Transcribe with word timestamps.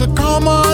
she 0.00 0.06
come 0.14 0.48
on. 0.48 0.69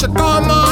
Shakama. 0.00 0.69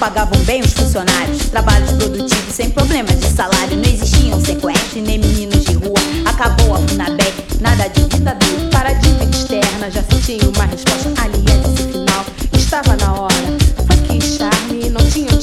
Pagavam 0.00 0.38
bem 0.44 0.62
os 0.62 0.72
funcionários. 0.72 1.50
Trabalhos 1.50 1.92
produtivos 1.92 2.54
sem 2.54 2.70
problemas 2.70 3.20
de 3.20 3.26
salário. 3.26 3.76
Não 3.76 3.84
existiam 3.84 4.40
sequestros 4.40 5.02
nem 5.02 5.18
meninos 5.18 5.64
de 5.64 5.74
rua. 5.74 5.98
Acabou 6.24 6.74
a 6.74 6.78
Funabé, 6.78 7.32
nada 7.60 7.88
de 7.88 8.04
ditadura. 8.04 8.68
Para 8.70 8.88
a 8.88 8.92
dívida 8.94 9.24
externa 9.24 9.90
já 9.90 10.02
se 10.02 10.22
tinha 10.24 10.48
uma 10.48 10.64
resposta. 10.64 11.12
Aliás, 11.22 11.78
esse 11.78 11.88
final 11.92 12.24
estava 12.54 12.96
na 12.96 13.12
hora. 13.12 13.34
Funk 13.86 14.16
e 14.16 14.22
charme 14.22 14.88
não 14.90 15.04
tinham 15.10 15.39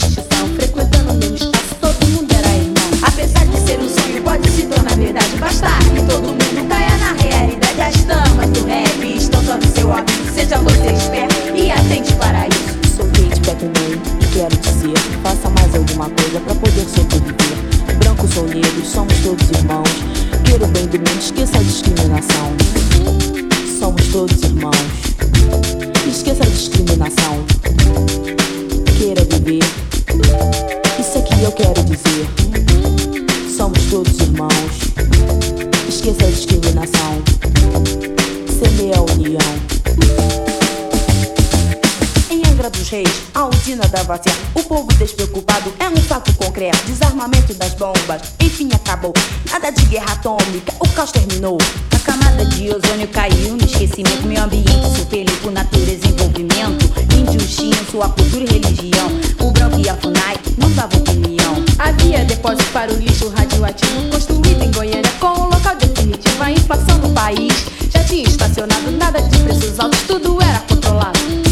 alguma 16.07 16.09
coisa 16.09 16.39
pra 16.39 16.55
poder 16.55 16.85
sobreviver. 16.89 17.97
Branco 17.99 18.27
sou 18.33 18.47
negro, 18.47 18.85
somos 18.85 19.13
todos 19.19 19.49
irmãos. 19.49 19.89
Queira 20.45 20.63
o 20.63 20.67
bem 20.67 20.87
do 20.87 20.97
mundo, 20.97 21.19
esqueça 21.19 21.57
a 21.57 21.63
discriminação. 21.63 22.51
Somos 23.79 24.07
todos 24.07 24.41
irmãos. 24.43 24.75
Esqueça 26.07 26.43
a 26.43 26.47
discriminação. 26.47 27.45
Queira 28.97 29.23
viver. 29.25 29.63
Isso 30.99 31.17
é 31.17 31.21
que 31.21 31.43
eu 31.43 31.51
quero 31.51 31.83
dizer. 31.83 32.27
Somos 33.55 33.83
todos 33.85 34.19
irmãos. 34.19 34.51
Esqueça 35.87 36.25
a 36.25 36.29
discriminação. 36.29 37.21
Semeia 38.47 38.97
a 38.97 39.01
união 39.01 39.76
Dos 42.69 42.89
Reis, 42.89 43.23
a 43.33 43.45
usina 43.45 43.87
dava 43.87 44.21
certo. 44.21 44.41
O 44.53 44.61
povo 44.61 44.87
despreocupado 44.95 45.73
é 45.79 45.87
um 45.87 45.95
fato 45.97 46.33
concreto. 46.33 46.77
Desarmamento 46.85 47.53
das 47.53 47.73
bombas, 47.75 48.21
enfim 48.41 48.67
acabou. 48.73 49.13
Nada 49.49 49.71
de 49.71 49.85
guerra 49.85 50.11
atômica, 50.11 50.73
o 50.79 50.89
caos 50.89 51.11
terminou. 51.13 51.57
A 51.95 51.99
camada 51.99 52.43
de 52.45 52.69
ozônio 52.69 53.07
caiu 53.07 53.55
no 53.55 53.63
esquecimento. 53.63 54.27
Meio 54.27 54.43
ambiente 54.43 54.97
superior 54.97 55.37
por 55.37 55.53
natureza 55.53 56.07
envolvimento. 56.07 56.91
Índios 57.15 57.55
tinham 57.55 57.85
sua 57.89 58.09
cultura 58.09 58.43
e 58.43 58.59
religião. 58.59 59.07
O 59.39 59.51
branco 59.51 59.79
e 59.79 59.87
a 59.87 59.95
FUNAI 59.95 60.35
não 60.57 60.69
davam 60.71 60.99
opinião. 60.99 61.63
Havia 61.79 62.25
depósito 62.25 62.69
para 62.73 62.91
o 62.91 62.97
lixo 62.97 63.29
radioativo 63.29 64.09
construído 64.11 64.63
em 64.63 64.71
Goiânia 64.71 65.11
com 65.21 65.27
o 65.27 65.49
local 65.49 65.75
definitivo. 65.77 66.43
A 66.43 66.51
inflação 66.51 66.97
no 66.97 67.13
país 67.13 67.53
já 67.89 68.03
tinha 68.03 68.27
estacionado. 68.27 68.91
Nada 68.91 69.21
de 69.21 69.37
preços 69.39 69.79
altos, 69.79 70.01
tudo 70.01 70.41
era 70.41 70.59
controlado. 70.59 71.46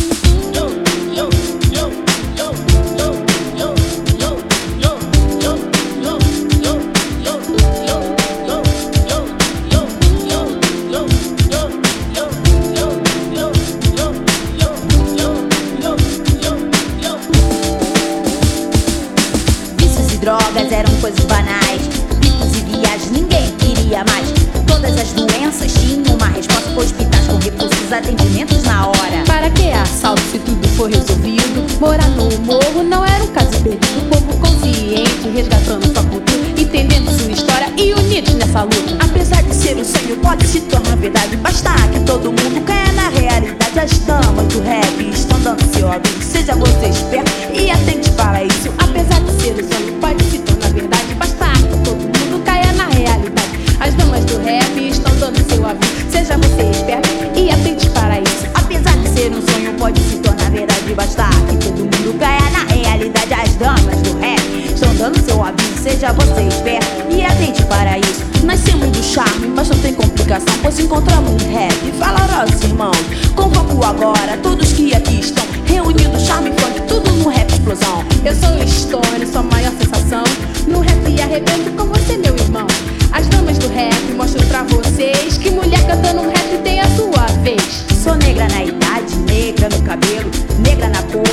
E 20.16 20.18
drogas 20.18 20.72
eram 20.72 20.94
coisas 21.02 21.26
banais. 21.26 21.82
Picos 22.22 22.58
e 22.58 22.62
viagens 22.62 23.12
ninguém 23.12 23.52
queria 23.58 24.04
mais. 24.06 24.45
Todas 24.76 25.00
as 25.00 25.14
doenças 25.14 25.72
tinham 25.72 26.16
uma 26.16 26.28
resposta. 26.28 26.70
Hospitais 26.78 27.26
com 27.28 27.38
recursos, 27.38 27.94
atendimentos 27.94 28.62
na 28.64 28.88
hora. 28.88 29.24
Para 29.26 29.50
que 29.50 29.72
assalto 29.72 30.22
se 30.30 30.38
tudo 30.40 30.68
for 30.76 30.90
resolvido? 30.90 31.66
Morar 31.80 32.10
no 32.10 32.30
morro 32.42 32.84
não 32.84 33.06
era 33.06 33.24
um 33.24 33.28
caso 33.28 33.52
perdido. 33.64 34.00
O 34.00 34.10
povo 34.10 34.38
consciente, 34.38 35.30
resgatando 35.34 35.86
sua 35.94 36.04
cultura, 36.04 36.50
entendendo 36.58 37.10
sua 37.18 37.32
história 37.32 37.72
e 37.78 37.94
unidos 37.94 38.34
nessa 38.34 38.64
luta. 38.64 38.98
Apesar 39.00 39.44
de 39.44 39.56
ser 39.56 39.78
um 39.78 39.86
sonho, 39.86 40.18
pode 40.18 40.46
se 40.46 40.60
tornar 40.60 40.98
verdade. 40.98 41.38
Basta 41.38 41.72
que 41.94 42.02
todo 42.02 42.26
mundo 42.26 42.62
caia 42.66 42.92
na 42.92 43.08
realidade. 43.08 43.80
As 43.80 43.98
damas 44.00 44.48
do 44.54 44.62
rap 44.62 45.10
estão 45.10 45.40
dando 45.40 45.74
seu 45.74 45.90
aviso. 45.90 46.22
Seja 46.22 46.54
você 46.54 46.90
esperto 46.90 47.32
e 47.54 47.72
atente 47.72 48.12
para 48.12 48.44
isso. 48.44 48.74
Apesar 48.78 49.22
de 49.22 49.42
ser 49.42 49.54
um 49.54 49.72
sonho, 49.72 49.94
pode 50.02 50.22
se 50.26 50.40
tornar 50.40 50.70
verdade. 50.74 51.14
Basta 51.16 51.46
que 51.46 51.85
do 54.36 54.44
rap 54.44 54.90
estão 54.90 55.16
dando 55.16 55.38
seu 55.50 55.66
aviso. 55.66 56.12
Seja 56.12 56.38
você 56.38 56.70
esperto 56.70 57.10
e 57.36 57.50
atente 57.50 57.90
para 57.90 58.20
isso. 58.20 58.46
Apesar 58.54 58.98
de 58.98 59.08
ser 59.10 59.32
um 59.32 59.42
sonho, 59.42 59.74
pode 59.78 60.00
se 60.02 60.18
tornar 60.18 60.52
verdade. 60.52 60.94
Basta 60.94 61.30
que 61.50 61.58
todo 61.58 61.78
mundo 61.78 62.20
caia 62.20 62.50
na 62.52 62.74
realidade. 62.74 63.34
As 63.34 63.56
damas 63.56 64.02
do 64.02 64.20
rap 64.20 64.74
estão 64.74 64.94
dando 64.96 65.20
seu 65.24 65.42
aviso. 65.42 65.82
Seja 65.82 66.12
você 66.14 66.42
esperto 66.48 66.88
e 67.10 67.24
atente 67.24 67.64
para 67.66 67.98
isso. 68.00 68.26
Nascemos 68.44 68.90
do 68.90 69.04
charme, 69.04 69.48
mas 69.48 69.70
não 69.70 69.78
tem 69.80 69.94
complicação. 69.94 70.54
Pois 70.62 70.80
encontramos 70.80 71.32
um 71.32 71.54
rap 71.54 71.92
valorosos 71.98 72.62
irmãos. 72.64 72.98
Convoco 73.36 73.84
agora 73.86 74.38
todos 74.44 74.74
que 74.74 74.94
aqui 74.94 75.22
estão 75.22 75.46
reunidos. 75.66 76.24
Charme 76.24 76.52
funk, 76.60 76.82
tudo 76.88 77.12
no 77.14 77.30
rap 77.30 77.50
explosão. 77.50 78.04
Eu 78.24 78.36
sou 78.36 78.68
Stone, 78.68 79.26
sua 79.26 79.44
maior 79.44 79.72
sensação. 79.80 80.24
No 80.68 80.80
rap 80.82 81.08
e 81.08 81.22
arrebento 81.22 81.72
com 81.72 81.86
você, 81.86 82.18
meu 82.18 82.36
irmão. 82.36 82.68
As 83.12 83.28
damas 83.28 83.55
rap 83.76 84.14
mostram 84.16 84.48
pra 84.48 84.64
vocês 84.64 85.38
que 85.38 85.52
mulher 85.52 85.86
cantando 85.86 86.22
rap 86.22 86.58
tem 86.64 86.80
a 86.80 86.88
sua 86.96 87.26
vez. 87.44 87.84
Sou 88.02 88.16
negra 88.16 88.48
na 88.48 88.64
idade, 88.64 89.16
negra 89.28 89.68
no 89.68 89.82
cabelo, 89.82 90.32
negra 90.66 90.88
na 90.88 91.04
cor, 91.04 91.24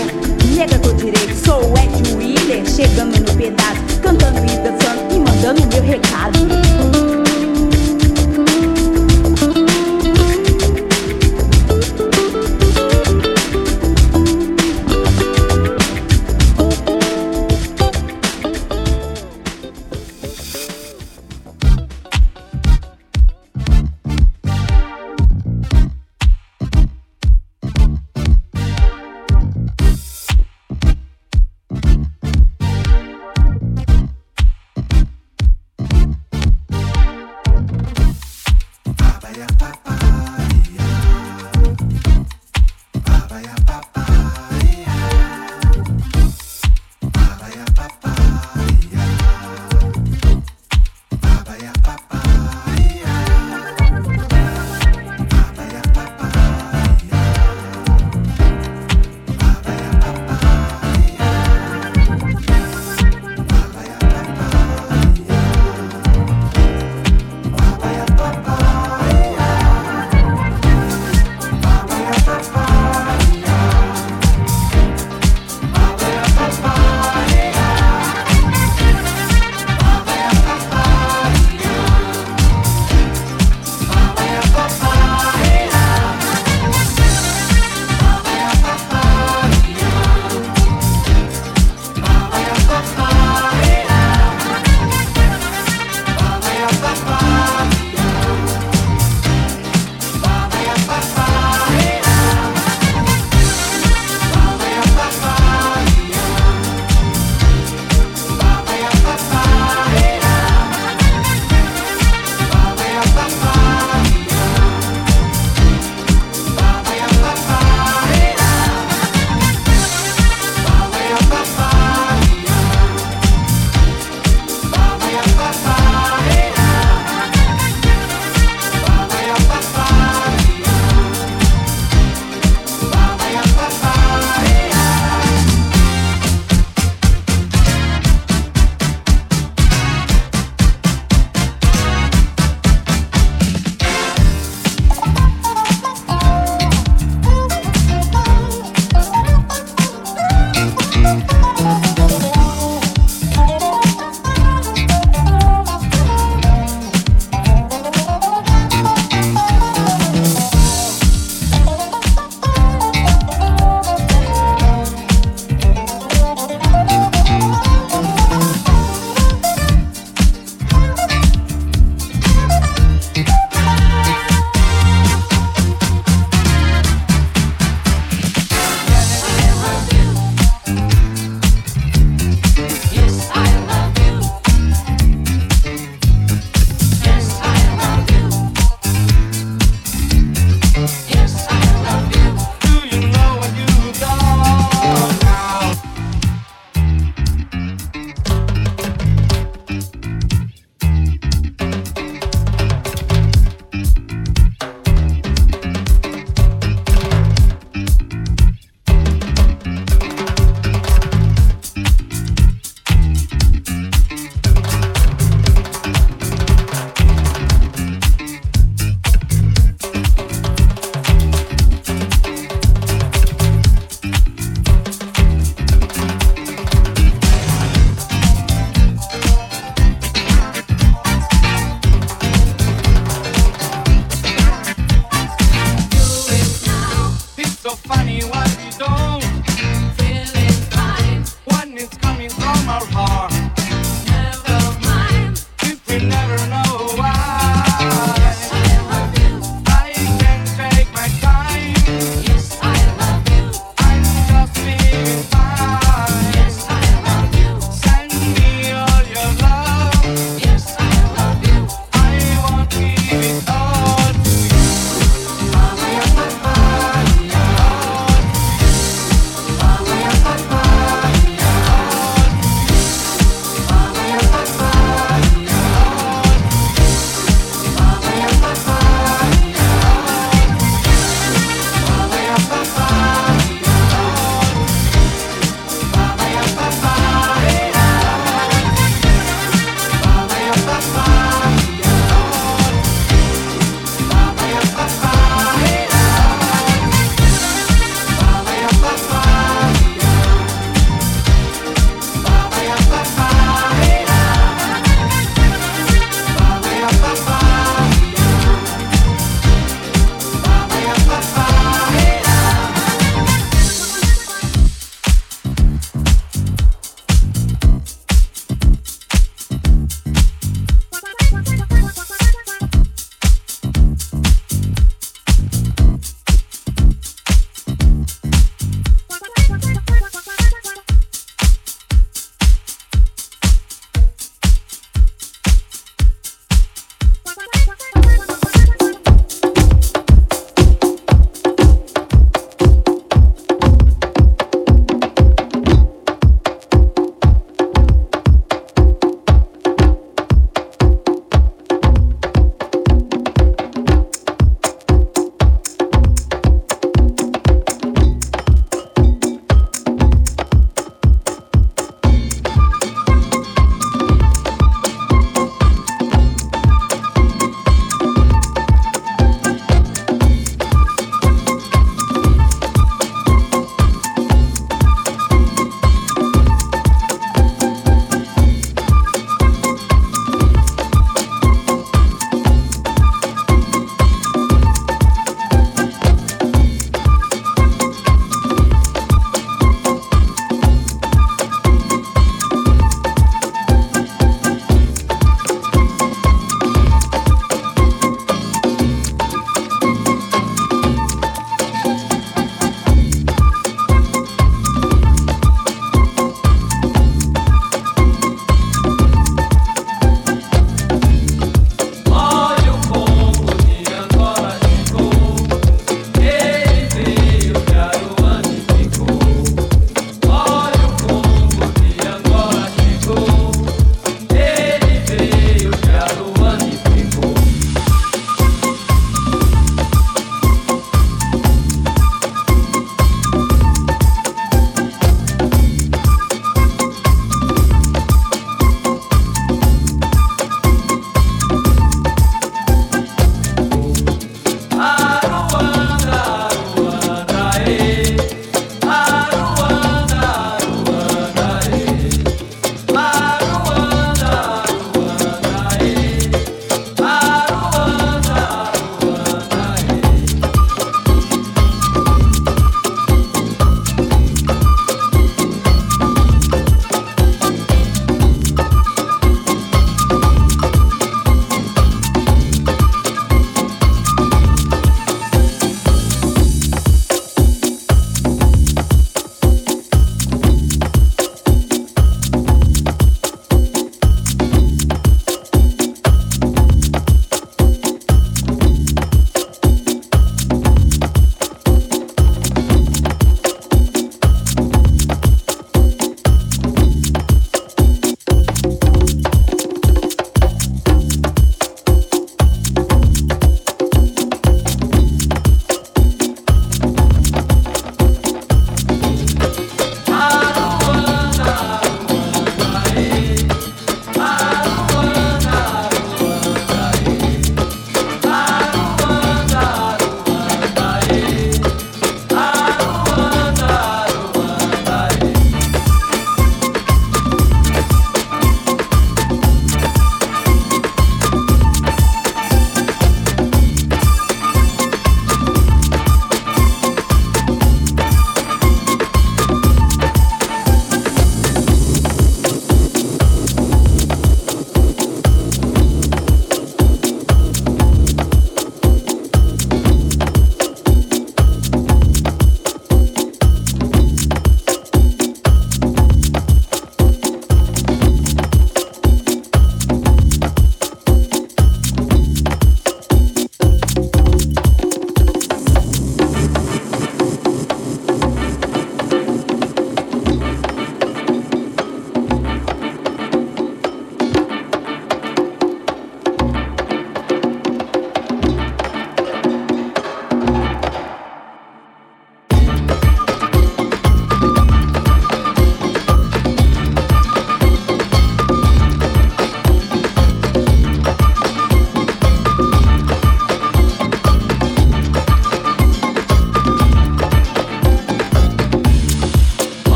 negra 0.54 0.76
do 0.78 0.92
direito. 0.94 1.34
Sou 1.46 1.72
Ed 1.78 2.14
Wheeler, 2.16 2.68
chegando 2.68 3.16
no 3.20 3.36
pedaço, 3.36 4.00
cantando 4.02 4.38
e 4.40 4.56
dançando 4.58 5.14
e 5.14 5.18
mandando 5.20 5.66
meu 5.68 5.82
recado. 5.82 6.71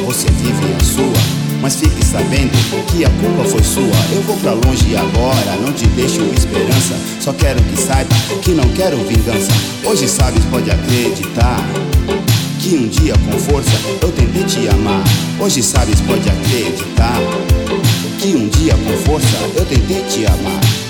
Então 0.00 0.12
você 0.14 0.30
vive 0.30 0.74
a 0.74 0.82
sua. 0.82 1.60
Mas 1.60 1.76
fique 1.76 2.02
sabendo 2.02 2.52
que 2.86 3.04
a 3.04 3.10
culpa 3.10 3.44
foi 3.44 3.62
sua. 3.62 4.14
Eu 4.14 4.22
vou 4.22 4.36
pra 4.38 4.52
longe 4.52 4.96
agora, 4.96 5.56
não 5.60 5.72
te 5.74 5.86
deixo 5.88 6.22
esperança. 6.22 6.94
Só 7.20 7.34
quero 7.34 7.62
que 7.62 7.76
saiba 7.76 8.08
que 8.40 8.52
não 8.52 8.66
quero 8.70 8.96
vingança. 8.96 9.52
Hoje 9.84 10.08
sabes, 10.08 10.42
pode 10.46 10.70
acreditar. 10.70 11.60
Que 12.58 12.76
um 12.76 12.88
dia 12.88 13.12
com 13.12 13.38
força 13.38 13.70
eu 14.00 14.10
tentei 14.12 14.44
te 14.44 14.68
amar. 14.68 15.04
Hoje 15.38 15.62
sabes, 15.62 16.00
pode 16.00 16.28
acreditar. 16.30 17.18
Que 18.18 18.28
um 18.28 18.48
dia 18.48 18.74
com 18.74 18.96
força 19.04 19.36
eu 19.54 19.66
tentei 19.66 20.02
te 20.04 20.24
amar. 20.24 20.89